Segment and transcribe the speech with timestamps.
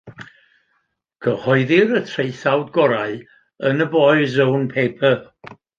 [1.25, 3.15] Cyhoeddir y traethawd gorau
[3.71, 5.19] yn y Boy's Own Paper.